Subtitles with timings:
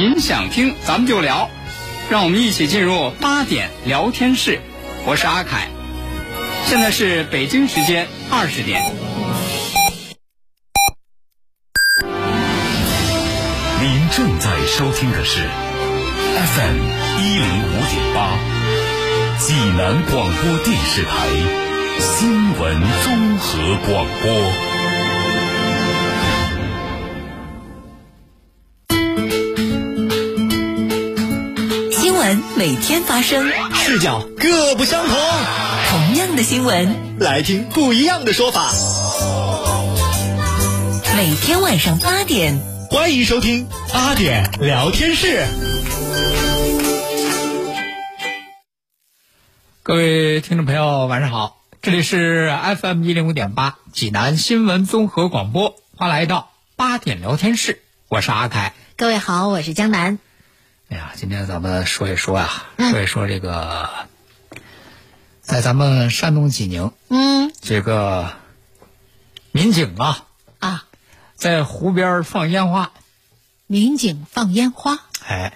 [0.00, 1.50] 您想听咱们就聊，
[2.08, 4.58] 让我们一起进入八点聊天室。
[5.04, 5.68] 我是阿凯，
[6.64, 8.80] 现在是北京时间二十点。
[13.78, 16.78] 您正在收听的是 FM
[17.20, 18.38] 一零五点八，
[19.38, 21.28] 济南广播电视台
[21.98, 24.69] 新闻综合广播。
[32.30, 35.16] 闻每天发生，视角各不相同。
[35.88, 38.70] 同样的新闻，来听不一样的说法。
[41.16, 45.44] 每天晚上八点，欢迎收听八点聊天室。
[49.82, 58.72] 各位听众朋友，晚上好，这里是 FM 一零五点八济南新闻综合广播，欢迎来到八点聊天室，我是阿凯。
[58.96, 60.20] 各位好，我是江南。
[60.90, 63.88] 哎呀，今天咱们说一说呀，说一说这个，
[65.40, 67.52] 在咱们山东济宁，嗯。
[67.60, 68.32] 这个
[69.52, 70.24] 民警啊，
[70.58, 70.84] 啊，
[71.36, 72.90] 在湖边放烟花，
[73.68, 75.52] 民警放烟花，哎，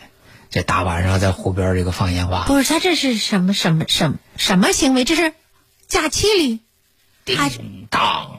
[0.51, 5.05] 这大晚上在湖边这个放烟花，不是他这是什么什么什么什么行为？
[5.05, 5.33] 这是
[5.89, 6.61] 假期里，
[7.35, 8.39] 他叮当，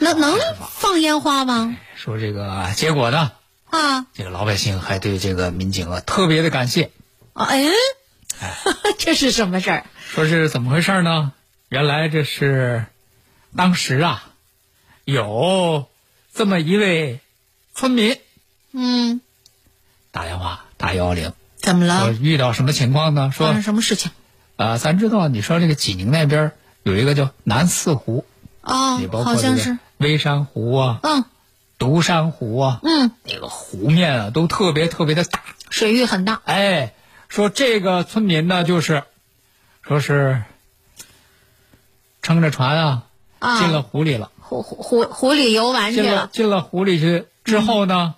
[0.00, 0.38] 能能
[0.78, 1.78] 放烟花吗？
[1.96, 3.32] 说这个结果呢，
[3.70, 6.90] 啊这个老百姓还对这个民警啊特别的感谢，
[7.32, 7.64] 啊哎，
[8.98, 9.86] 这是什么事儿？
[10.08, 11.32] 说是怎么回事呢？
[11.68, 12.86] 原来这是
[13.56, 14.24] 当时啊，
[15.04, 15.86] 有
[16.34, 17.20] 这么一位
[17.74, 18.18] 村民
[18.72, 19.20] 嗯，
[20.10, 22.12] 打电话打幺幺零，怎么说了？
[22.12, 23.30] 遇到什么情况呢？
[23.32, 24.10] 说发生什么事情？
[24.56, 28.26] 啊、咱知道你说这个济宁那边有一个叫南四湖，
[28.62, 31.24] 哦好像是，微山湖啊、嗯
[31.80, 35.40] 独山湖啊，嗯，那个湖面啊都特别特别的大。
[35.70, 36.92] 水域很大，哎，
[37.28, 39.02] 说这个村民呢，就是
[39.80, 40.42] 说是
[42.20, 43.02] 撑着船啊
[43.38, 43.58] 啊。
[43.60, 46.14] 进了湖里了，湖湖湖湖里游玩去了。
[46.14, 46.30] 了。
[46.30, 48.14] 进了湖里去之后呢，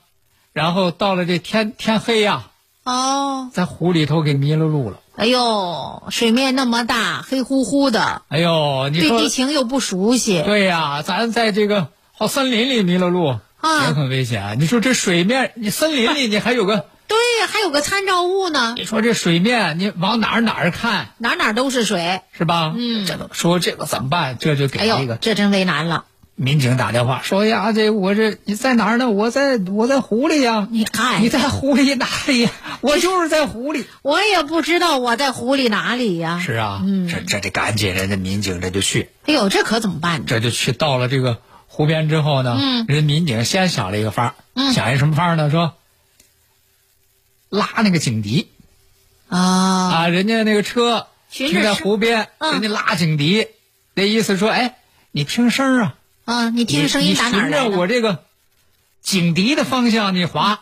[0.53, 2.51] 然后到了这天天黑呀、
[2.83, 4.99] 哦，在湖里头给迷了路了。
[5.15, 14.55] 哎呦，水面那么大，黑乎乎的，哎呦，你说对地形又不熟悉，对呀、咱在这个好森林里迷了路，啊也很危险啊。
[14.59, 22.21] 你说这水面，你森林里你还有个，对呀，还有个参照物呢，你说这水面你往哪儿哪儿看哪哪都是水。
[22.37, 22.75] 是吧？
[22.77, 24.37] 嗯这都说这个怎么办？
[24.39, 26.05] 这就给哎呦，那个这真为难了。
[26.35, 29.11] 民警打电话说呀，这我这你在哪儿呢？
[29.11, 30.67] 我在我在湖里呀。
[30.71, 32.51] 你看你在湖里哪里呀？
[32.81, 33.85] 我就是在湖里。
[34.01, 36.41] 我也不知道我在湖里哪里呀。
[36.45, 40.25] 是啊，嗯这这得赶紧，人家民警这就去，哎呦，这可怎么办呢？
[40.27, 41.43] 这就去到了这个
[41.75, 45.51] 湖边之后呢，嗯人民警先想了一个法儿，嗯想一什么法儿呢？
[45.51, 45.75] 说
[47.49, 48.51] 拉那个警笛
[49.29, 53.49] 啊，啊，人家那个车停在湖边，嗯人家拉警笛，
[53.95, 54.77] 那意思说，哎，
[55.13, 55.95] 你听声儿啊，
[56.27, 57.79] 啊，你听声音打哪儿你循着？
[57.79, 58.25] 我这个
[59.01, 60.61] 警笛的方向你划，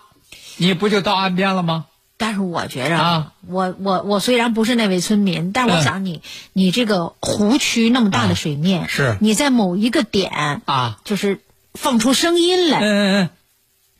[0.58, 1.86] 你不就到岸边了吗？
[2.20, 6.20] 但是我觉着啊，我我我虽然不是那位村民，但我嗯想你，
[6.52, 11.40] 你这个湖区那么大的水面，啊是你在某一个点啊，就是
[11.72, 13.30] 放出声音来，嗯嗯嗯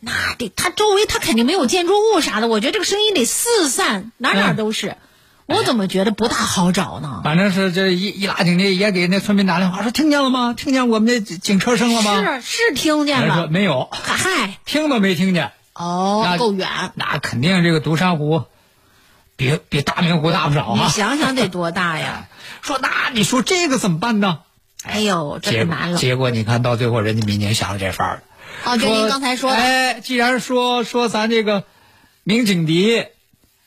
[0.00, 4.96] 那得它周围它肯定没有建筑物啥的，我觉得这个声音得四散，哪哪嗯都是。
[5.46, 7.22] 我怎么觉得不大好找呢？
[7.24, 10.54] 反正是这一一拉警笛，也给那村民打电话说听见了吗？
[10.56, 12.40] 听见我们的警车声了吗？
[12.40, 15.50] 是是听见了，没有，嗨，听都没听见。
[15.80, 16.68] 哦那，够远。
[16.94, 18.44] 那肯定这个独山湖
[19.36, 20.88] 比比大明湖大不少你啊。
[20.88, 22.28] 想想得多大呀！
[22.62, 24.40] 说那你说这个怎么办呢？
[24.82, 25.98] 哎呦，这难了。
[25.98, 28.22] 结果你看到最后，人家民警想了这法儿，
[28.64, 31.64] 哦，就您刚才说的，哎，既然说说咱这个
[32.24, 33.04] 鸣警笛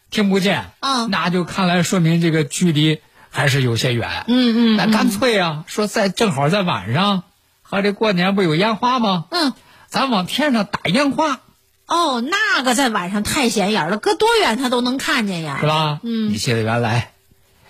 [0.09, 4.25] 听不见，嗯那就看来说明这个距离还是有些远。
[4.27, 7.23] 嗯嗯那干脆啊，说在正好在晚上，
[7.61, 9.25] 和这过年不有烟花吗？
[9.31, 9.53] 嗯，
[9.87, 11.39] 咱往天上打烟花，
[11.87, 15.67] 哦，那个在晚上太显眼了，隔多远他都能看见呀是。
[15.67, 15.99] 吧？
[16.03, 16.31] 嗯。
[16.31, 17.11] 你记得原来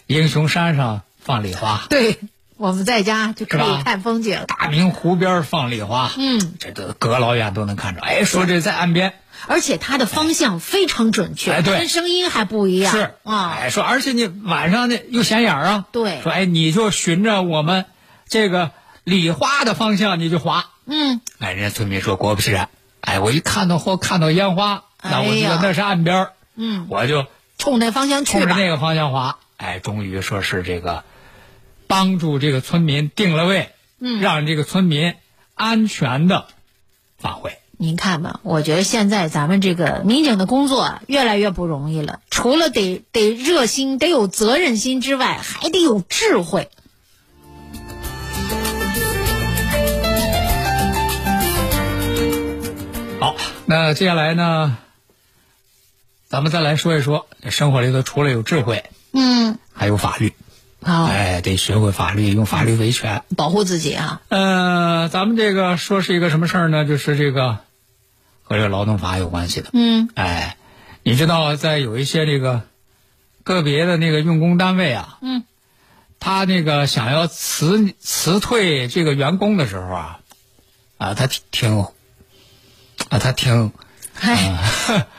[0.07, 2.19] 英雄山上放礼花，对，
[2.57, 4.43] 我们在家就可以看风景。
[4.47, 8.01] 大明湖边放礼花，嗯，这都隔老远都能看着。
[8.01, 9.13] 哎，说这在岸边。
[9.45, 11.77] 而且它的方向非常准确，哎对。
[11.77, 12.93] 跟声音还不一样。
[12.93, 13.15] 是。
[13.23, 16.21] 啊，哎，说而且你晚上呢又显眼啊，对。
[16.21, 17.85] 说哎你就循着我们
[18.29, 18.71] 这个
[19.03, 22.69] 礼花的方向你就划，嗯，哎，人家村民说果不其然，
[23.05, 27.25] 哎，我一看到或看到烟花，那我知道那是岸边儿嗯，我就
[27.57, 28.39] 冲那方向去。
[28.39, 31.03] 冲着那个方向滑，哎，终于说是这个
[31.87, 35.15] 帮助这个村民定了位，嗯让这个村民
[35.53, 36.47] 安全的
[37.17, 37.57] 返回。
[37.77, 46.69] 您看吧，我觉得现在咱们这个民警的工作啊越来越不容易了，除了得得热心、得有责任心之外，还得有智慧。
[53.65, 54.77] 那接下来呢，
[56.27, 58.83] 咱们再来说一说，这生活里头除了有智慧，
[59.13, 60.33] 嗯，还有法律。
[60.81, 63.23] 好，哎，得学会法律，用法律维权。
[63.37, 64.21] 保护自己啊。
[64.27, 66.85] 呃，咱们这个说是一个什么事儿呢？
[66.85, 67.59] 就是这个
[68.43, 69.69] 和这个劳动法有关系的。
[69.71, 70.57] 嗯哎，
[71.03, 72.63] 你知道，在有一些这个
[73.43, 75.45] 个别的那个用工单位啊，嗯，
[76.19, 80.19] 他那个想要辞辞退这个员工的时候啊，
[80.97, 81.85] 啊，他挺挺
[83.13, 83.71] 啊，他挺，
[84.15, 84.39] 嗨，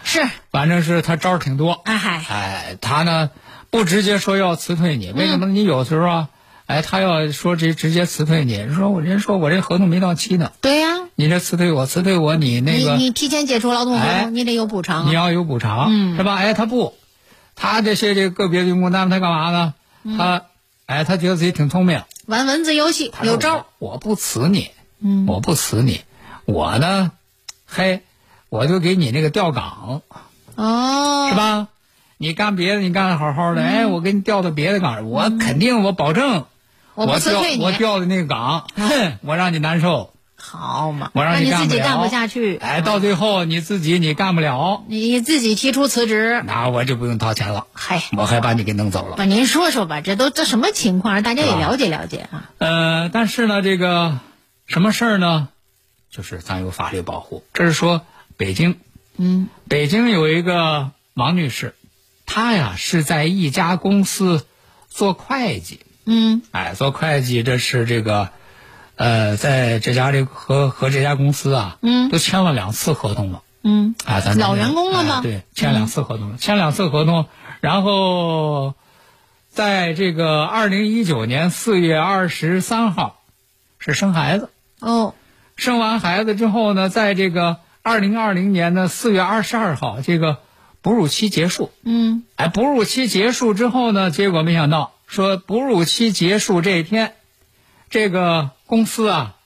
[0.03, 1.81] 是， 反正是他招儿挺多。
[1.85, 3.31] 哎嗨，哎，他呢
[3.71, 5.47] 不直接说要辞退你，为什么？
[5.47, 6.29] 你有时候啊，
[6.67, 15.05] 哎，他要说直直接辞退你，说我人说我这合同没到期呢，对呀、你这辞退我，辞退我，你那个你你提前解除劳动合同，哎你得有补偿啊。
[15.07, 16.35] 你要有补偿，嗯是吧？
[16.35, 16.95] 哎，他不，
[17.55, 19.75] 他这些这个个别的用工单位他干嘛呢？
[20.03, 20.43] 嗯他，
[20.87, 24.71] 哎，他觉得自己挺聪明，玩文字游戏有招我不辞你，
[25.01, 26.01] 嗯我不辞你，
[26.45, 27.13] 我呢，
[27.77, 28.03] 嘿，
[28.51, 30.03] 我就给你那个调岗，
[30.55, 31.35] 哦，是？
[31.35, 31.67] 吧？
[32.17, 36.45] 你干别的，你干的好好的，哎，我给你调到别的岗，我肯定，我保证，
[36.95, 46.41] 嗯我调我调的那个岗，哼，我让你难受，好嘛，我让你干不了，自己干不下去，哎，到最后你自己你干不了，你自己提出辞职。
[46.47, 49.17] 那我就不用掏钱了，嗨，我还把你给弄走了。
[49.19, 52.51] 那您说说吧，这都这什么情况，让大家也了解了解啊。
[52.59, 54.21] 呃，但是呢，这个
[54.69, 55.49] 什么事儿呢？
[56.15, 57.43] 就是咱有法律保护。
[57.53, 58.03] 这是说
[58.37, 58.79] 北京，
[59.17, 59.49] 嗯。
[59.69, 61.75] 北京有一个王女士，
[62.25, 64.47] 她呀是在一家公司
[64.89, 66.43] 做会计，嗯。
[66.53, 68.29] 哎，做会计这是这个，
[68.95, 72.11] 呃，在这家这和和这家公司啊，嗯。
[72.11, 73.43] 都签了两次合同了。
[73.65, 73.97] 嗯。
[74.05, 77.27] 啊，咱老员工了吗哎对，签两次合同，签两次合同，
[77.61, 78.75] 然后
[79.51, 83.21] 在这个二零一九年四月二十三号
[83.81, 85.17] 是生孩子，哦
[85.57, 90.39] 生完孩子之后呢，在这个二零二零年的四月二十二号，这个
[90.83, 91.71] 哺乳期结束。
[91.83, 97.15] 嗯哎，哺乳期结束之后呢，结果没想到说哺乳期结束这一天，
[97.91, 99.37] 这个公司啊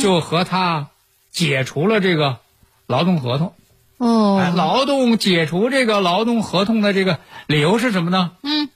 [0.00, 0.88] 就和他
[1.30, 2.38] 解除了这个
[2.86, 3.54] 劳动合同。
[3.98, 8.32] 哦哎，劳动解除这个劳动合同的这个理由是什么呢？
[8.42, 8.68] 嗯，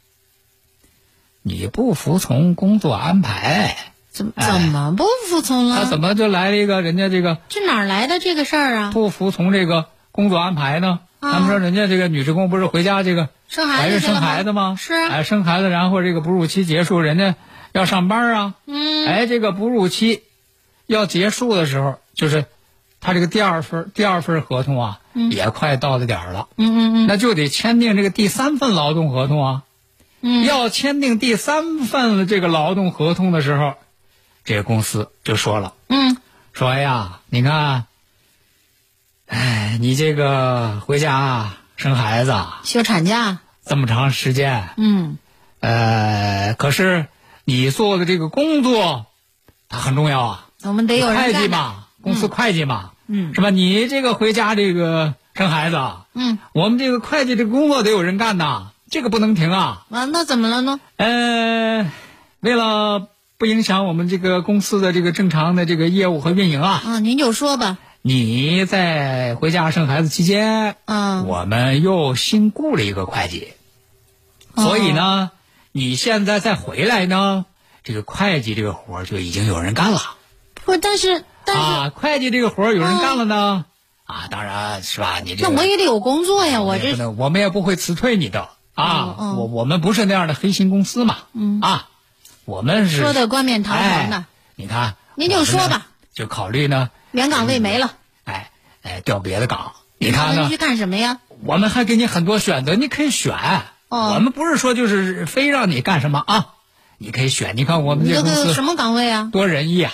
[1.43, 3.77] 你不服从工作安排，
[4.17, 5.77] 怎么哎怎么不服从了？
[5.77, 8.91] 他怎么就来了一个人家这个这哪儿来的这个事儿啊？
[8.91, 11.01] 不服从这个工作安排呢？
[11.21, 14.75] 啊他们说人家这个女职工不是回家这个生怀孕生孩子吗？
[14.79, 17.35] 是啊哎，生孩子，然后这个哺乳期结束，人家
[17.73, 18.55] 要上班啊。
[18.67, 20.23] 嗯哎，这个哺乳期
[20.87, 22.47] 要结束的时候，就是
[23.03, 26.49] 他这个第二份第二份合同啊，也快到了点儿了。
[26.57, 29.63] 嗯嗯嗯那就得签订这个第三份劳动合同啊。
[30.23, 33.75] 嗯要签订第三份这个劳动合同的时候，
[34.47, 36.17] 这个公司就说了，嗯
[36.55, 37.85] 说哎呀，你看，
[39.27, 43.41] 哎，你这个回家生孩子啊休产假。
[43.67, 45.19] 这么长时间，嗯
[45.59, 47.09] 呃，可是
[47.45, 49.07] 你做的这个工作，
[49.69, 50.47] 它很重要啊。
[50.63, 51.49] 我们得有人会计。
[51.49, 53.51] 嘛，公司会计嘛，嗯是吧？
[53.51, 59.85] 你这个回家这个生孩子啊，嗯我们这个会计这个工作得有人干呐，这个不能停啊。
[59.91, 60.79] 啊，那怎么了呢？
[60.99, 61.91] 呃，
[62.39, 67.79] 为了不影响我们这个公司的这个正常的这个业务和运营啊，啊，您就说吧。
[68.01, 73.49] 你在回家生孩子期间，嗯我们又新雇了一个会计，
[74.55, 75.33] 所以呢，
[75.73, 77.47] 你现在再回来呢，
[77.83, 80.01] 这个会计这个活儿就已经有人干了
[80.65, 81.91] 不，但是但是、啊。
[81.95, 83.65] 会计这个活儿有人干了呢，
[84.05, 85.21] 啊，当然是吧？
[85.23, 89.35] 你这个那我也得有工作呀，我这我们也不会辞退你的啊。
[89.37, 91.89] 我我们不是那样的黑心公司嘛，嗯啊，
[92.47, 94.25] 我们是说的冠冕堂皇的哎，
[94.55, 97.93] 你看，您就说吧，就考虑呢，原岗位没了，
[98.25, 98.51] 哎
[98.83, 99.73] 哎，调别的岗。
[99.99, 100.57] 你看呢去？
[100.57, 101.19] 干什么呀？
[101.43, 103.35] 我们还给你很多选择，你可以选。
[103.89, 106.55] 哦我们不是说就是非让你干什么啊，
[106.99, 107.57] 你可以选。
[107.57, 109.29] 你看我们你这公司这个什么岗位啊？
[109.33, 109.93] 多仁义啊，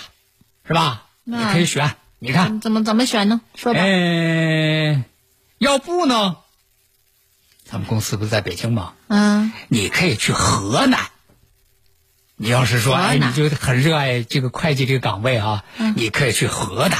[0.67, 1.03] 是吧？
[1.23, 1.95] 你可以选。
[2.19, 3.41] 你看，怎么怎么选呢？
[3.55, 3.79] 说吧。
[3.81, 5.03] 哎，
[5.57, 6.37] 要不呢？
[7.65, 8.93] 咱们公司不是在北京吗？
[9.07, 10.99] 嗯你可以去河南。
[12.43, 16.99] 你要是说，哎，你就很热爱这个会计这个岗位啊，嗯你可以去河南。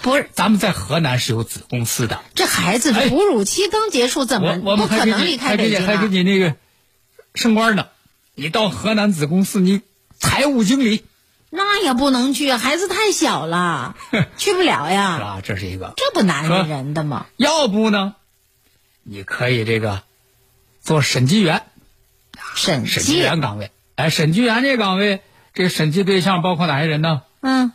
[0.00, 6.08] 不是，咱们在河南是有子公司的，这孩子哎哺乳期刚结束，怎么不可能离开还给你还给北京啊？
[6.10, 6.56] 你那个
[7.34, 7.88] 升官呢。
[8.34, 9.82] 你到河南子公司，你
[10.18, 11.04] 财务经理，
[11.50, 13.96] 那也不能去，孩子太小了，
[14.38, 15.18] 去不了是呀。
[15.18, 15.40] 吧？
[15.44, 15.92] 这是一个。
[15.98, 17.26] 这不难为人的吗？
[17.36, 18.14] 要不呢，
[19.02, 20.02] 你可以这个
[20.80, 21.64] 做审计员，
[22.54, 23.70] 审审计计，员岗位。
[24.00, 25.20] 哎，审计员这岗位，
[25.52, 27.22] 这个审计对象包括哪些人呢？
[27.42, 27.72] 嗯，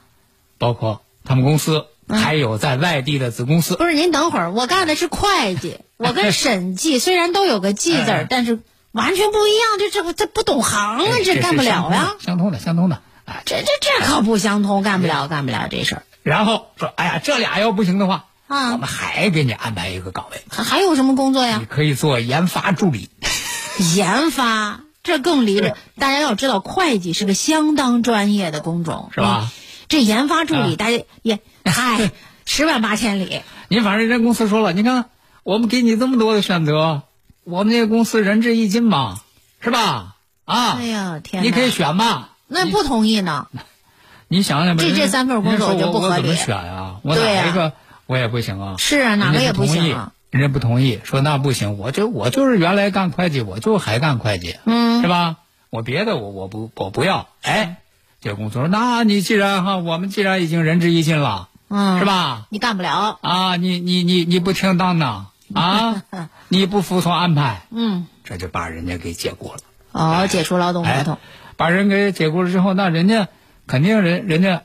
[0.57, 3.75] 包括他们公司，还有在外地的子公司。
[3.75, 8.59] 不是，您等会儿，我干的是会计， 我跟审计虽然都有个计字但是
[8.91, 12.15] 完全不一样，这这不这不懂行啊，哎这干不了呀。
[12.19, 13.01] 相通的，相通的。
[13.25, 18.87] 哎，这这这可不相通，干不了，干不了这事儿然后说，哎呀，这俩要不行的话，啊我啊们。
[18.87, 21.65] 还给你安排一个岗位，还还有什么工作呀你？
[21.65, 23.09] 可以做研发助理。
[23.95, 25.77] 研发，这更离了。
[25.97, 29.49] 大家要知道，会计是个相当专业的工种，是吧嗯？
[29.87, 32.11] 这研发助理，啊大家也嗨，
[32.45, 33.41] 十万八千里。
[33.69, 35.05] 你反正人公司说了，你看
[35.43, 37.03] 我们给你这么多的选择，
[37.43, 39.21] 我们这个公司仁至义尽嘛，
[39.61, 40.15] 是吧？
[40.45, 41.47] 啊，哎呀，天哪！
[41.47, 42.29] 你可以选嘛。
[42.47, 43.47] 那不同意呢？
[44.27, 46.95] 你想想吧，这这三份工作我就不合理我怎么选啊？
[47.03, 47.73] 我哪一个
[48.07, 48.75] 我也不行啊？
[48.79, 50.13] 是啊，哪个也不行啊。
[50.35, 55.37] 人家不同意，说那不行，我就我就是原来干会计，我就还干会计，嗯是吧？
[55.69, 57.77] 我别的我我不我不要，哎，
[58.19, 62.05] 这个公司说，那你既然哈，我们既然已经仁至义尽了，嗯，是？
[62.05, 62.47] 吧？
[62.49, 63.17] 你干不了。
[63.21, 66.03] 啊，你你你你不听当当啊，
[66.49, 69.59] 你不服从安排，嗯，这就把人家给解雇了。
[69.93, 71.17] 哦，解除劳动合哎同。，
[71.55, 73.29] 把人给解雇了之后，那人家
[73.67, 74.63] 肯定人人家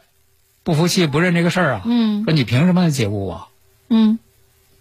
[0.65, 1.83] 不服气，不认这个事儿啊。
[1.85, 3.47] 嗯说你凭什么解雇我？
[3.89, 4.19] 嗯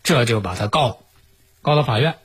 [0.03, 0.99] 这就把他告，
[1.61, 2.15] 告到法院，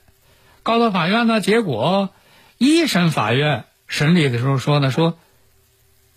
[0.62, 2.10] 告到法院呢，结果
[2.58, 5.18] 一审法院审理的时候说呢，说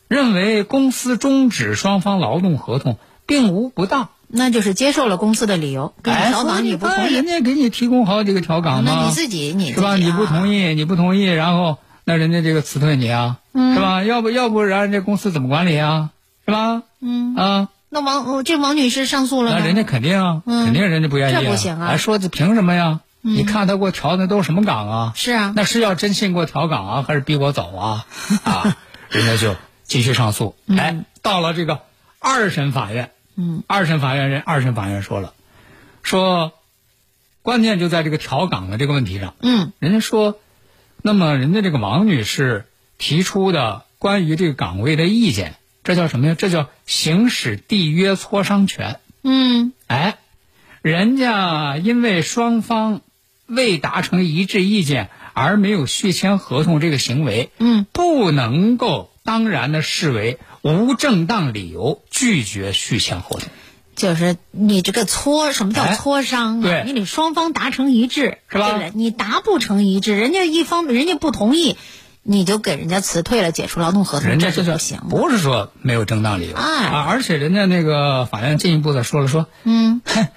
[0.08, 4.10] 认为公司终止双方劳动合同并无不当。
[4.30, 9.96] 那就是接受了公司的理由，给你哎，调岗你不同意人，家给你提供好几个调岗嘛，那你自己你是吧？
[9.96, 14.04] 你不同意，你不同意，然后那人家这个辞退你啊，嗯是吧？
[14.04, 16.10] 要不要不然这公司怎么管理啊？
[16.46, 16.84] 是吧？
[17.00, 19.58] 嗯，啊，那王哦这王女士上诉了吗？
[19.60, 23.00] 那人家肯定啊，嗯肯定人家不愿意、啊，这不行啊还，说这凭什么呀？
[23.22, 25.14] 你看他给我调的都是什么岗啊？
[25.16, 28.06] 是啊，那是要真信给我调岗啊，还是逼我走啊？
[28.44, 28.78] 啊，
[29.10, 30.56] 人家就继续上诉。
[30.68, 31.82] 哎，到了这个
[32.20, 35.34] 二审法院，嗯，二审法院人二审法院说了，
[36.04, 36.54] 说
[37.42, 39.34] 关键就在这个调岗的这个问题上。
[39.42, 40.40] 嗯人家说，
[41.02, 42.66] 那么人家这个王女士
[42.98, 45.56] 提出的关于这个岗位的意见，
[45.88, 46.36] 这叫什么呀？
[46.38, 49.00] 这叫行使缔约磋商权。
[49.24, 50.18] 嗯哎，
[50.82, 53.00] 人家因为双方
[53.46, 63.48] 未达成一致意见而没有续签合同，这个行为嗯，不能够当然的视为无正当理由拒绝续签合同。
[63.96, 66.64] 就是你这个磋，什么叫哎磋商啊？
[66.64, 71.78] 对你得双方达成一致，是吧对不对你达不成一致，人家一方人家不同意，
[72.30, 75.00] 你就给人家辞退了，解除劳动合同，人家这是是不行。
[75.10, 80.28] 不是说没有正当理由哎啊，而且人家那个法院进一步的说了说，嗯哼，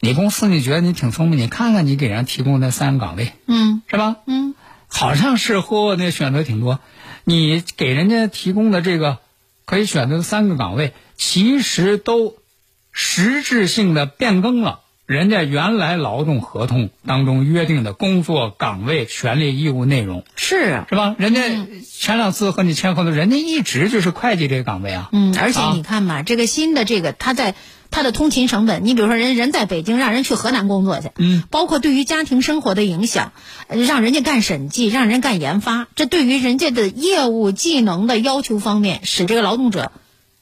[0.00, 4.16] 你公司你觉得你挺聪明，你看看你给人家提供的三个岗位嗯是吧？
[4.26, 4.54] 嗯
[4.88, 6.80] 好像是或那选择挺多，
[7.22, 9.18] 你给人家提供的这个
[9.64, 12.34] 可以选择的三个岗位，其实都
[12.90, 21.14] 实质性的变更了人家原来劳动合同当中约定的工作岗位、权利义务内容，是啊，是吧？
[21.16, 21.42] 人家
[21.88, 25.08] 前两次和你签合同，人家一直就是会计这个岗位啊。
[25.12, 27.54] 嗯，而且啊你看嘛，这个新的这个他在
[27.92, 33.32] 他的通勤成本，你比如说人人在北京，让人去河南工作去，嗯，包括对于家庭生活的影响，
[33.68, 39.92] 呃让人家干审计，让人干研发，这对于人家的业务技能的要求方面，使这个劳动者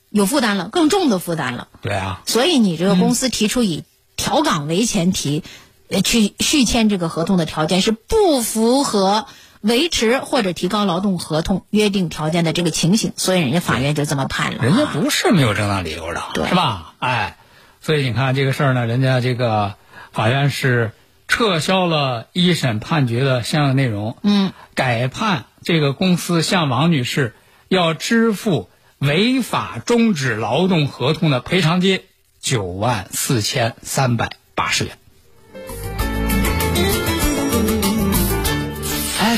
[0.09, 1.68] 有负担了，更重的负担了。
[1.83, 3.85] 对啊，所以你这个公司提出以
[4.16, 5.42] 调岗为前提，
[5.88, 9.26] 呃，去续签这个合同的条件是不符合
[9.61, 14.64] 维持或者提高劳动合同约定条件的这个情形，所以人家法院就这么判了。
[14.64, 16.94] 人家不是没有正当理由的，对是吧？
[16.99, 17.38] 哎，
[17.80, 19.75] 所以你看这个事儿呢，人家这个
[20.12, 20.92] 法院是
[21.28, 27.35] 撤销了一审判决的相应内容，嗯，改判这个公司向王女士
[27.68, 28.68] 要支付
[28.99, 32.02] 违法终止劳动合同的赔偿金
[32.44, 34.98] 九万四千三百八十元。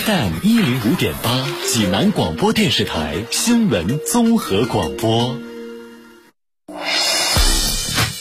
[0.05, 5.39] FM 一零五点八，济南广播电视台新闻综合广播。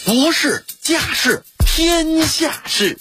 [0.06, 3.00] 国事、家事、天下事，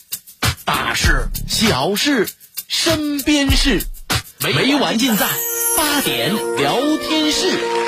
[0.65, 2.27] 大事、小事、
[2.67, 3.83] 身边事，
[4.41, 5.29] 每晚尽在
[5.77, 7.84] 八点聊天室。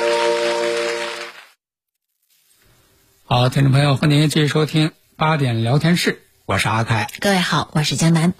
[3.29, 7.07] 好，听众朋友，欢迎您继续收听八点聊天室，我是阿凯。
[7.19, 8.33] 各位好，我是江南。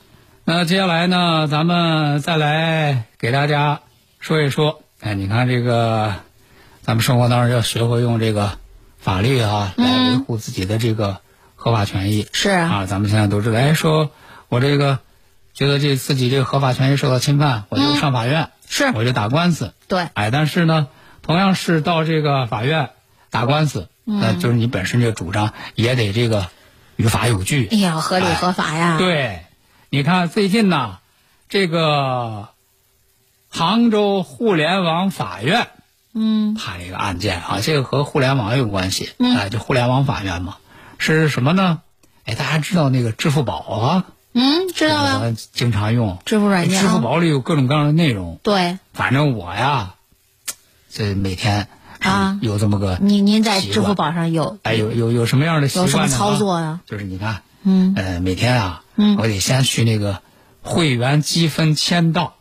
[0.45, 3.81] 那接下来呢，咱们再来给大家
[4.21, 4.81] 说一说。
[5.01, 6.15] 哎，你看这个，
[6.83, 8.59] 咱们生活当中要学会用这个
[8.97, 11.19] 法律啊来维护自己的这个
[11.57, 12.25] 合法权益。
[12.31, 14.09] 是啊，啊，咱们现在都知道，哎，说
[14.47, 14.99] 我这个
[15.53, 19.73] 觉得这自己这个合法权益受到侵犯，我就上法院，是我就打官司。
[19.89, 20.87] 对，哎，但是呢，
[21.23, 22.91] 同样是到这个法院
[23.31, 26.47] 打官司，那就是你本身这个主张也得这个
[26.95, 27.67] 于法有据。
[27.69, 28.97] 哎呀，合理合法呀。
[28.97, 29.43] 对，
[29.89, 30.99] 你看最近呢，
[31.49, 32.47] 这个
[33.49, 35.67] 杭州互联网法院
[36.13, 36.53] 嗯。
[36.53, 40.55] 判了一个案件啊，这个和互联网有关系，哎，就互联网法院嘛，
[40.97, 41.81] 是什么呢？
[42.23, 45.19] 哎，大家知道那个支付宝啊，嗯，知道了。
[45.19, 46.17] 我经常用。
[46.25, 46.81] 支付软件啊。
[46.81, 49.95] 支付宝里有各种各样的内容，对，反正我呀，
[50.89, 51.67] 这每天是
[52.07, 52.39] 啊。
[52.41, 56.81] 有这么个您您在支付宝上有哎有有有什么样的习惯有什么操作啊？
[56.85, 57.93] 就是你看，嗯。
[57.95, 59.17] 呃，每天啊，嗯。
[59.17, 60.21] 我得先去那个
[60.61, 62.35] 会员积分签到，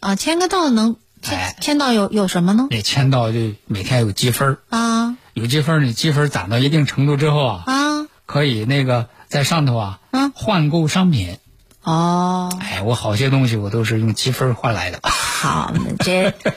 [0.00, 1.54] 啊，签个到能哎。
[1.56, 2.66] 签签到有有什么呢？
[2.70, 5.16] 那签到就每天有积分儿，啊。
[5.34, 8.06] 有积分儿，你积分攒到一定程度之后啊，啊。
[8.26, 10.32] 可以那个在上头啊，嗯。
[10.34, 11.38] 换购商品。
[11.84, 15.00] 哦，哎，我好些东西我都是用积分换来的。
[15.02, 16.52] 好，那这怪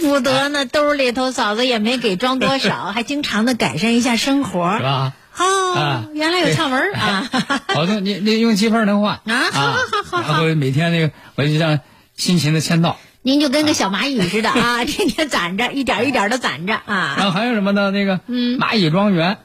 [0.00, 4.76] 不得呢，兜里头嫂子也没给装多少，还经常的改善一下生活。
[4.76, 4.82] 是。
[4.82, 5.12] 吧？
[5.38, 7.30] 哦啊，原来有窍门啊！
[7.74, 10.32] 好的，你你用积分儿能换啊好好好好。
[10.32, 11.80] 然后每天那个我就像
[12.18, 17.14] 辛勤的签到，您就跟个小蚂蚁似的啊， 天天攒着，一点一点的攒着啊。
[17.16, 17.24] 然啊。
[17.24, 17.90] 后还有什么呢？
[17.90, 19.38] 那个蚂蚁庄园，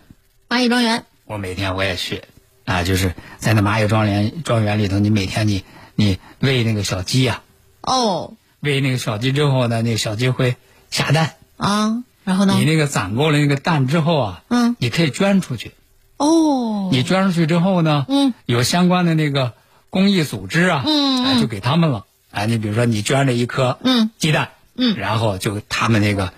[0.49, 2.21] 蚂蚁庄园，我每天我也去，
[2.65, 5.63] 啊，就是在那蚂蚁庄园庄园里头，你每天你
[5.95, 7.41] 你喂那个小鸡呀、
[7.81, 10.55] 哦喂那个小鸡之后呢，那个小鸡会
[10.89, 12.55] 下蛋，啊，然后呢？
[12.57, 12.65] 你？
[12.65, 15.71] 那个攒够了那个蛋之后啊，嗯，你可以捐出去。
[16.17, 19.53] 哦，你捐出去之后呢，嗯，有相关的那个
[19.89, 22.05] 公益组织啊，嗯哎，就给他们了。
[22.31, 24.09] 哎，你比如说你捐了一颗嗯。
[24.17, 24.97] 鸡蛋，嗯。
[24.97, 26.33] 然后就他们那个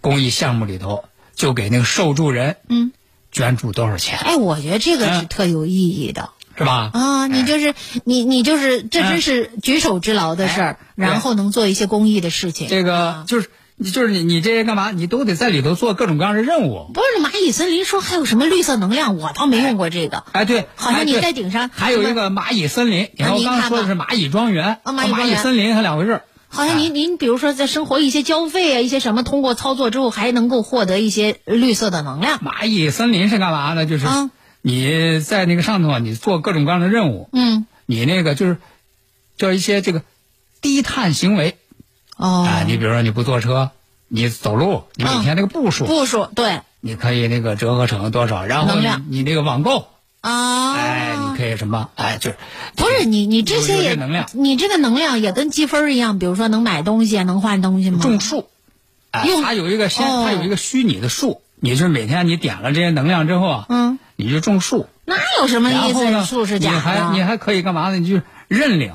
[0.00, 1.04] 公益项目里头
[1.34, 2.92] 就给那个受助人嗯，
[3.32, 6.30] 捐助多少钱，哎，我觉得这个是嗯特有意义的。
[6.56, 6.90] 是吧？
[6.92, 12.68] 啊，你就是你，你就是这真是举手之劳的事儿，哎然后能做一些公益的事情。
[12.68, 14.92] 这个啊就是你就是你你这些干嘛？
[14.92, 16.90] 你都得在里头做各种各样的任务。
[16.94, 20.22] 不是蚂蚁森林说还有什么绿色能量，我倒没用过这个。
[20.32, 23.08] 哎，对，好像你在顶上还有一个蚂蚁森林。
[23.16, 26.24] 您看刚才说的是蚂蚁庄园，啊蚂蚁森林还两回事儿。
[26.48, 32.38] 好像您您比如说在生活一些交费啊，一些什么，通过操作之后还能够获得一些绿色的能量。
[32.38, 33.86] 蚂蚁森林是干嘛呢？
[33.86, 34.30] 就是啊
[34.66, 38.56] 你在那个上头啊，你做各种各样的任务，嗯，你那个就是
[39.36, 40.00] 叫一些这个
[40.62, 41.58] 低碳行为。
[42.16, 42.64] 哦，啊。
[42.66, 43.72] 你比如说你不坐车，
[44.08, 46.62] 你走路，你每天那个步数，步数对。
[46.80, 49.88] 你可以那个折合成多少，然后你你那个网购，
[50.22, 52.36] 啊，哎，你可以什么，哎，就是
[52.74, 54.30] 不是你你这些也能量。
[54.32, 57.98] 你这个能量也跟积分一样，比如说能买东西啊，能换东西吗？
[58.00, 58.48] 种树，
[59.10, 60.24] 哎，用它有一个先，哦。
[60.26, 67.98] 它有一个虚拟的树，你就是每天你点了这些能量之后啊，嗯，你就种树，那有什么意思呢思？，树是你假的你还你还可以干嘛呢？
[67.98, 68.92] 你就认领，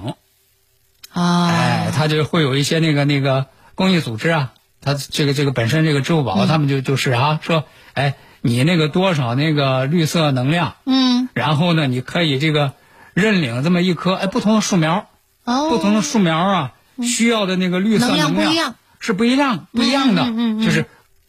[1.12, 1.48] 啊？
[1.48, 12.74] 哎，他就会有一些那个那个公益组织啊，他这个这个本身这个支付嗯宝，他们就就是啊说，哎，你那个多少那个绿色能量，嗯然后呢，你可以这个
[13.14, 15.10] 认领这么一棵哎不同的树苗，
[15.44, 16.72] 哦，不同的树苗啊，
[17.04, 20.86] 需要的那个绿色能量量不一样是不一样不一样的，嗯就是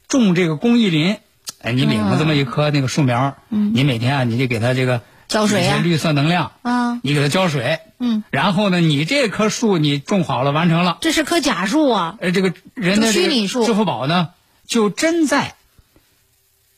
[0.09, 1.18] 种这个公益林，
[1.62, 14.31] 哎，你领了这么一棵那个树苗，你每天啊你就给它这个嗯浇水啊绿色能量，啊，你给它浇水，嗯，然后呢，你这棵树你种好了完成了，这是棵假树啊，呃，这个人的虚拟树支付宝呢，
[14.66, 15.55] 就真在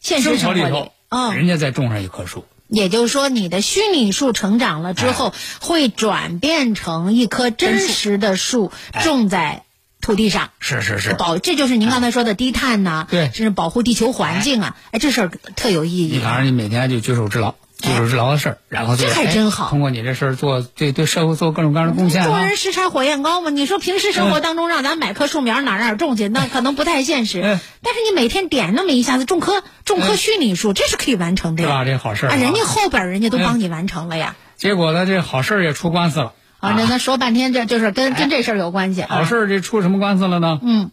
[0.00, 9.62] 现实生活里头，，嗯，人家再种上一棵树，也就是说，你的虚拟树成长了之哎后，会转变成一棵真实的树，哎种在
[10.02, 10.50] 土地上。
[10.60, 22.56] 是是是，保，这就是您刚才说的低碳呐、对甚至保护地球环境啊，哎，这事儿特有意义你反正你每天就举手之劳，举手之劳的事儿，然后就这还哎真好通过你这事儿做对对社会做各种各样的贡献啊做人。
[22.56, 23.50] 拾柴火焰高嘛。
[23.50, 27.40] 你说平时生活当中让咱买棵树苗哪儿哪儿种去，那可能不太现实。
[27.42, 31.78] 嗯但是你每天点那么一下子种棵种棵嗯虚拟树，这是可以完成的是吧？
[31.78, 31.84] 呀。
[31.84, 34.36] 这好事儿啊，人家后边人家都嗯帮你完成了呀。
[34.56, 39.02] 结果呢，这好事儿也出官司了啊，那那说半天，这就是跟哎跟这事儿有关系。
[39.02, 40.60] 好事，儿这出什么官司了呢？
[40.62, 40.92] 嗯。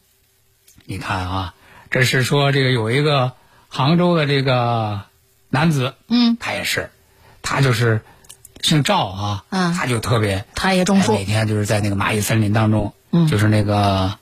[0.86, 1.54] 你看啊，
[1.92, 3.34] 这是说这个有一个
[3.68, 5.02] 杭州的这个
[5.50, 6.90] 男子，嗯，他也是，
[7.44, 8.02] 他就是
[8.62, 13.28] 姓赵啊，嗯他就特别他也种树哎每天就是在那个蚂蚁森林当中，嗯。
[13.28, 14.16] 就是那个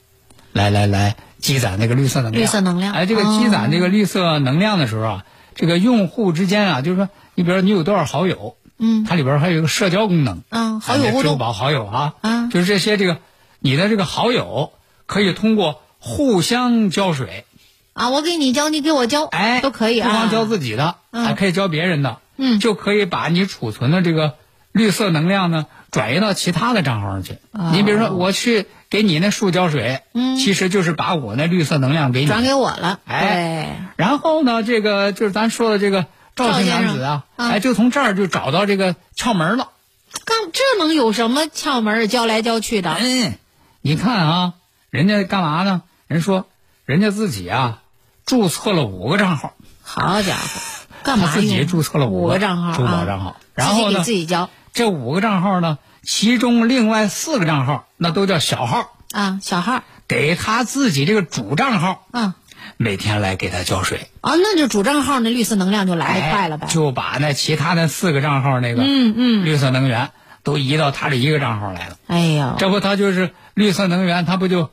[0.51, 2.93] 来来来积攒那个绿色能量，绿色能量。
[2.93, 9.05] 哎，这个哦积攒这个绿色能量的时候啊，这个用户之间啊，就是说，你比如说你有多少好友，嗯。
[9.05, 11.17] 它里边还有一个社交功能，嗯，好友互动。
[11.19, 12.49] 哎支付宝好友啊，啊。
[12.51, 13.17] 就是这些这个
[13.59, 14.71] 你的这个好友
[15.05, 17.45] 可以通过互相浇水，
[17.93, 20.09] 啊，我给你浇，你给我浇，哎，都可以啊。
[20.09, 21.25] 不光浇自己的，嗯。
[21.25, 22.59] 还可以浇别人的，嗯。
[22.59, 24.33] 就可以把你储存的这个
[24.71, 27.37] 绿色能量呢转移到其他的账号上去。
[27.73, 30.37] 你比如说，我去给你那树浇水，哦嗯。
[30.37, 32.27] 其实就是把我那绿色能量给你。
[32.27, 36.05] 转给我了，哎然后呢，这个就是咱说的这个
[36.37, 39.71] 赵姓男子啊，哎，就从这儿就找到这个窍门了。
[40.13, 42.25] 对，干这能有什么窍门教？
[42.25, 43.37] 来教去的，嗯，
[43.81, 44.53] 你看啊，
[44.89, 45.81] 人家干嘛呢？
[46.07, 46.45] 人说
[46.85, 47.81] 人家自己啊
[48.25, 50.61] 注册了五个账号，好家伙，
[51.03, 52.75] 干嘛他自己注册了五个账号啊？
[52.75, 62.33] 珠宝账号，然后自己给呢，自己交这五个账号呢，其中另外四个账号那都叫小号，啊，小号，给他自己这个主账号嗯，
[62.77, 66.69] 每天来给他浇水，啊，那就主账号那绿色能量就来得快了呗哎。
[66.73, 70.11] 就把那其他那四个账号那个嗯嗯，绿色能源
[70.43, 71.97] 都移到他这一个账号来了。
[72.07, 74.69] 哎呀，这不他就是绿色能源，他不就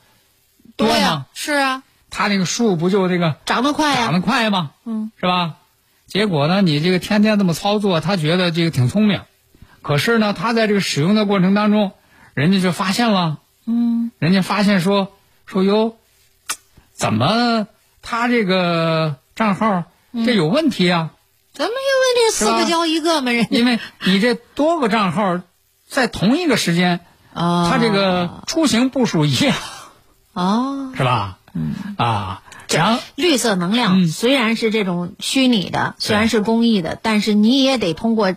[0.76, 4.72] 多多呀吗？，是啊，他那个树不就这个长得快呀长得，快吗？
[4.84, 5.54] 嗯，是吧？
[6.06, 9.22] 结果呢，你这个天天这么操作，他觉得这个挺聪明，
[9.80, 11.92] 可是呢，他在这个使用的过程当中，
[12.34, 15.96] 人家就发现了，嗯，人家发现说说哟，
[16.92, 17.66] 怎么
[18.04, 20.24] 他这个账号嗯。
[20.24, 21.10] 这有问题啊？
[21.52, 23.48] 怎么因为这四个交一个嘛，人家？
[23.50, 25.40] 因为你这多个账号
[25.88, 27.00] 在同一个时间，
[27.32, 29.56] 啊，他这个出行步数一样，
[30.32, 31.38] 哦，是吧？
[31.54, 31.74] 嗯。
[31.96, 34.08] 啊，然后绿色能量嗯。
[34.08, 38.34] 虽然是这种虚拟的，虽然是公益的，但是你也得通过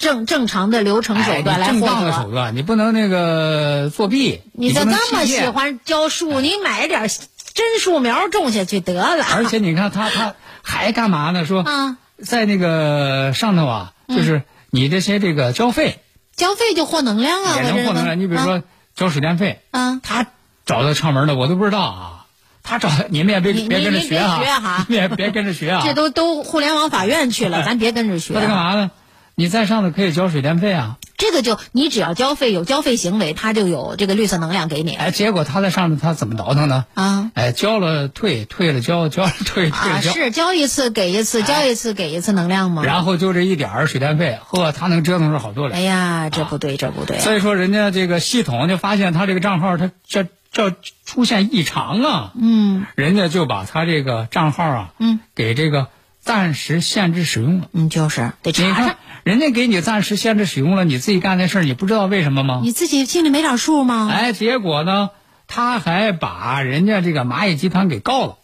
[0.00, 2.32] 正正常的流程手哎，段来获你正当的手得。
[2.32, 7.08] 段，你不能那个作弊，你这不能这么喜欢浇树，你买点
[7.54, 9.24] 真树苗种下去得了。
[9.34, 11.44] 而且你看他他还干嘛呢？
[11.44, 16.00] 说啊，在那个上头啊，就是你这些这个交费
[16.34, 18.18] 交费就获能量啊，也能获能量。
[18.18, 18.62] 你比如说
[18.94, 20.26] 交水电费，啊，他
[20.64, 22.16] 找到窍门的我都不知道啊。
[22.62, 25.82] 他找你们也别别跟着学哈 你们也别跟着学啊。
[25.84, 28.40] 这都都互联网法院去了，咱别跟着学他。
[28.40, 28.90] 在干嘛呢？
[29.34, 30.98] 你在上头可以交水电费啊。
[31.20, 36.86] 这个就你只要交费，有交费行为，它就有这个绿色能量给你哎，结果他在上面他怎么倒腾呢？
[36.94, 37.30] 啊。
[37.34, 40.12] 哎，交了退，退了交，交了退，退交。
[40.12, 42.82] 是交一次给一次，交一次给一次能量吗？
[42.84, 45.76] 然后就这一点儿水电费，呵，他能折腾出好多来。
[45.76, 47.18] 哎呀，这不对，这不对。
[47.18, 55.88] 所以说，人家这个系统就发现他这个账号他这这出现异常啊，嗯人家就把他这个账号啊，嗯，给这个
[56.20, 57.68] 暂时限制使用了。
[57.72, 62.60] 嗯，就是得查查，，人家给你暂时限制使用了，你自己干那事儿，你不知道为什么吗？
[62.62, 64.08] 你自己心里没点数吗？
[64.10, 65.10] 哎，结果呢，
[65.46, 68.36] 他还把人家这个蚂蚁集团给告了。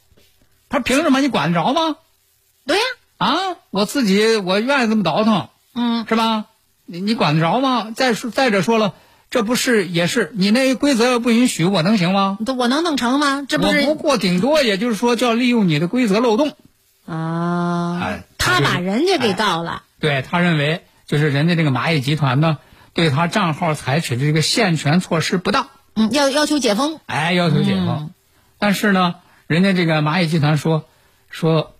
[0.68, 1.20] 他凭什么？
[1.20, 1.96] 你管得着吗？
[2.66, 2.82] 对呀，
[3.18, 3.34] 啊，
[3.70, 6.46] 我自己我愿意这么倒腾，嗯，是吧？
[6.84, 7.92] 你你管得着吗？
[7.94, 8.94] 再说再者说了，
[9.30, 12.38] 这不是也是你那规则要不允许，我能行吗？
[12.58, 13.46] 我能弄成吗？
[13.48, 16.56] 这不我不过顶多也就是说叫利用你的规则漏洞。
[17.06, 18.24] 啊哎？
[18.38, 22.58] 他把人家给哎告了，对他认为就是人家这个蚂蚁集团呢，
[22.92, 27.00] 对他账号采取的这个限权措施不当，嗯，要要求解封。
[27.06, 27.86] 哎，要求解封。
[27.88, 28.10] 嗯
[28.58, 30.86] 但是呢，人家这个蚂蚁集团说
[31.28, 31.74] 说，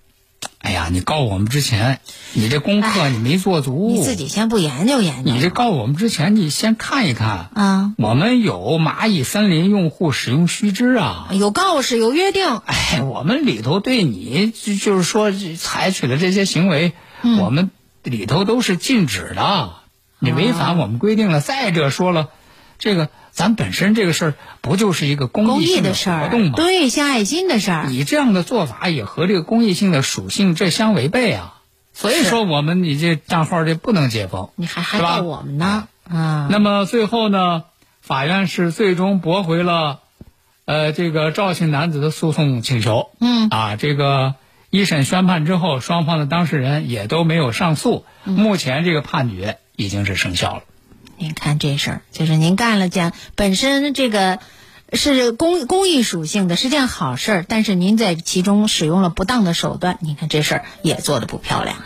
[0.59, 2.01] 哎呀，你告我们之前，
[2.35, 5.33] 你这功课你没做足，你自己先不研究研究。
[5.33, 7.49] 你这告我们之前，你先看一看。
[7.55, 17.71] 啊，我们有蚂蚁森林用户使用须知啊，有告示有约定，哎，我们里头对你就就是说采取的这些行为，嗯我们
[18.07, 19.75] 里头都是禁止的，
[20.19, 21.41] 你违反我们规定了。
[21.41, 22.29] 再者说了，
[22.79, 26.53] 这个咱本身这个事儿不就是一个公公益的事儿活动，吗？
[26.57, 27.87] 对，献爱心的事儿。
[27.89, 31.53] 你这样的做法也和这个公益性的属性这相违背啊。
[31.93, 34.51] 所以说，我们你这账号这不能解封。
[34.57, 35.89] 你还还是吧告我们呢？
[36.09, 37.65] 啊，那么最后呢，
[38.03, 40.01] 法院是最终驳回了，
[40.67, 43.11] 呃，这个赵姓男子的诉讼请求。
[43.19, 44.35] 嗯啊，这个
[44.71, 48.05] 一审宣判之后，双方的当事人也都没有上诉。
[48.25, 50.63] 嗯目前这个判决已经是生效了。
[51.17, 54.39] 您看这事儿，就是您干了件本身这个
[54.93, 61.85] 是公公益属性的，是件好事儿，但是您在其中使用了不当的手段，您看这事儿也做的不漂亮啊。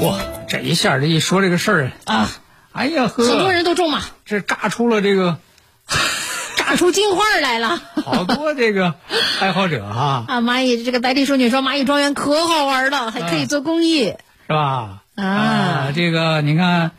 [0.00, 2.30] 嚯，这一下这一说这个事儿啊，
[2.72, 5.38] 哎呀呵，很多人都中嘛，这炸出了这个
[6.66, 7.80] 炸出金花来了。
[8.04, 8.94] 好多这个
[9.40, 14.14] 爱好者哈、 啊，蚂蚁这个白地淑女说蚂蚁庄园可好玩了，还可以做公益。
[14.48, 15.02] 是吧？
[15.14, 16.90] 啊这个你看，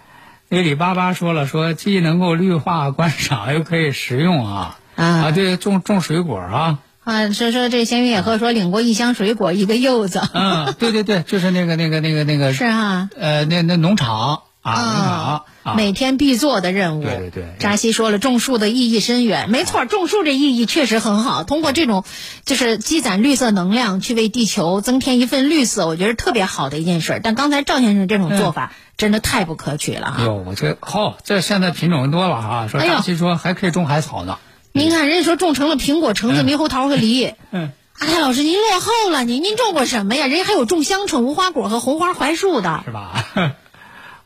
[0.47, 10.21] 那李巴巴说了，说既能够绿化观赏，又可以食用啊啊对，种种水果啊，啊，说说这闲云野鹤说领过一箱水果，一个柚子。
[10.33, 17.03] 嗯，对对对，就是那个那个那个那个 是啊，呃，那那农场啊，啊，每天必做的任务。
[17.03, 21.43] 对对对扎西说了，种树的意义深远，没错，种树这意义确实很好。
[21.43, 22.03] 通过这种
[22.45, 27.19] 就是积攒绿色能量，去为地球增添一份绿色，我觉得特别好的一件事。
[27.23, 30.23] 但刚才赵先生这种做法真的太不可取了哈。
[30.23, 32.67] 哟，我这好，这现在品种多了啊。
[32.67, 34.37] 说哎呦扎西说还可以种海草呢。
[34.73, 37.33] 您看，人家说种成了苹果、橙子、嗯猕猴桃和梨。
[37.51, 40.27] 嗯，阿泰老师，您落后了，您您种过什么呀？
[40.27, 42.83] 人家还有种香椿、无花果和红花槐树的。
[42.85, 43.25] 是吧？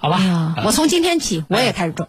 [0.01, 2.07] 好吧，我从今天起我也开始种。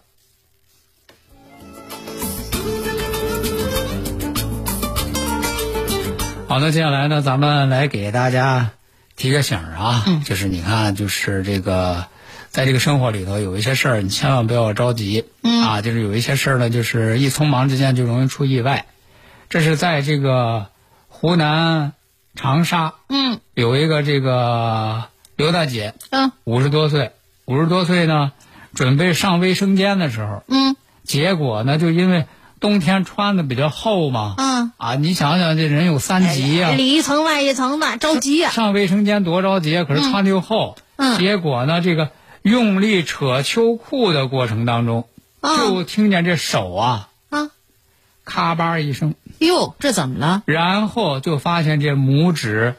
[6.47, 8.71] 好，那接下来呢，咱们来给大家
[9.15, 10.23] 提个醒儿啊，嗯。
[10.23, 12.07] 就是你看，就是这个，
[12.49, 15.61] 在这个生活里头有一些事儿，你千万不要着急，嗯。
[15.61, 18.87] 啊，就是有一些事儿呢，就是一匆忙之间就容易出意外。
[19.49, 20.69] 这是在这个
[21.09, 21.93] 湖南
[22.33, 23.39] 长沙嗯。
[23.53, 26.31] 有一个这个刘大姐，嗯。
[26.43, 27.11] 五十多岁，
[27.45, 28.31] 五十多岁呢，
[28.73, 30.75] 准备上卫生间的时候，嗯。
[31.03, 32.27] 结果呢，就因为
[32.61, 41.17] 冬天穿的比较厚嘛，嗯，啊，你想想，这人有三急呀、里一层外一层的，着急呀、上卫生间多着急，可是穿的又厚，嗯。
[41.17, 45.09] 结果呢，这个用力扯秋裤的过程当中，
[45.41, 47.49] 啊就听见这手啊，啊！
[48.23, 50.43] 咔吧一声，哟，这怎么了？
[50.45, 52.75] 然后就发现这拇指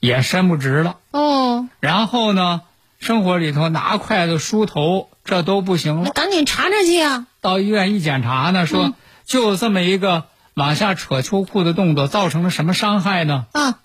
[0.00, 2.62] 也伸不直了，哦，然后呢，
[3.00, 6.02] 生活里头拿筷子梳头，这都不行了。
[6.04, 7.26] 那赶紧查查去啊！
[7.40, 13.46] 到医院一检查呢，说、就这么一个往下扯秋裤的动作，造成了什么伤害呢？
[13.52, 13.78] 啊，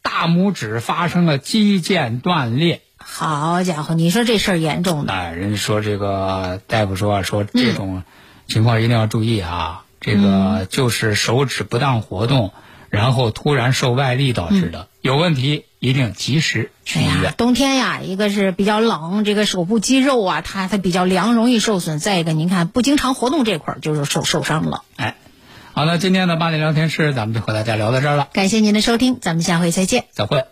[0.00, 2.82] 大拇指发生了肌腱断裂。
[2.98, 5.12] 好家伙，你说这事儿严重的。
[5.12, 8.04] 哎，人家说这个大夫说啊，说这种
[8.46, 12.52] 情况一定要注意啊，这个就是手指不当活动，
[12.90, 17.34] 然后突然受外力导致的，有问题一定及时去医院，。
[17.36, 24.84] 冬天呀，一个是比较冷，这个手部肌肉啊，它它比较凉，容易受损；再一个，您看不经常活动这块儿就是受受伤了。
[24.94, 25.16] 哎，
[25.72, 30.04] 好了，今天的八点聊天室咱们就和大家聊到这儿了，感谢您的收听，咱们下回再见。
[30.12, 30.51] 再会。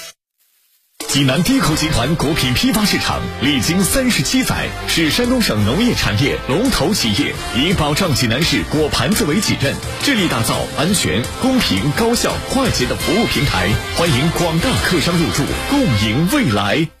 [1.11, 17.00] 济南低口集团果品批发市场历经三十七载，是山东省农业产业龙头企业，以保障济南市果盘子为己任，致力打造安全、公平、高效、快捷的服务平台，欢迎广大客商入驻，共赢未来。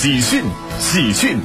[0.00, 0.44] 喜讯！
[0.78, 1.40] 喜讯！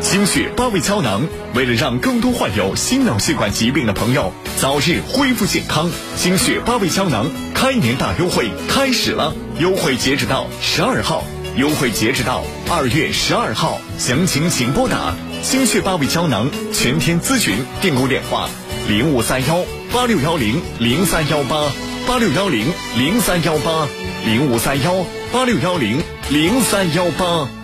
[0.00, 11.22] 心血八味胶囊为了让更多患有心脑血管疾病的朋友早日恢复健康，心血八味胶囊开年大优惠开始了，优惠截止到十二号，
[11.56, 18.50] 优惠截止到二月十二号，详情请拨打心血八味胶囊全天咨询订购电话
[18.88, 21.70] 零五三幺八六幺零零三幺八
[22.08, 22.66] 八六幺零
[22.98, 23.86] 零三幺八
[24.26, 27.63] 零五三幺八六幺零零三幺八。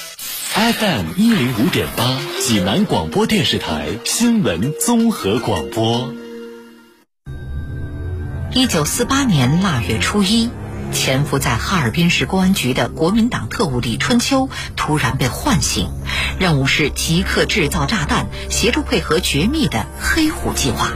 [0.53, 6.13] FM 一零五点八，济南广播电视台新闻综合广播。
[8.51, 10.49] 一九四八年腊月初一，
[10.91, 15.89] 潜伏在哈尔滨市公安局的国民党特务李春秋突然被唤醒，
[16.37, 20.91] 任务是即刻制造炸弹，协助配合绝密的“黑虎计划”。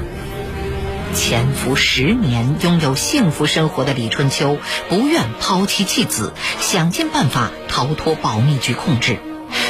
[1.15, 4.57] 潜伏十年、拥有幸福生活的李春秋，
[4.89, 9.17] 不愿抛妻弃子，想尽办法逃脱保密局控制，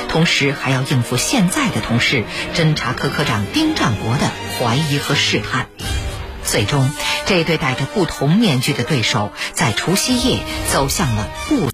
[0.10, 2.24] 同时还要应付现在的同事
[2.56, 5.68] 侦查科科长丁占国的怀疑和试探。
[6.44, 6.92] 最终，
[7.26, 10.40] 这对戴着不同面具的对手，在除夕夜
[10.72, 11.64] 走向了不。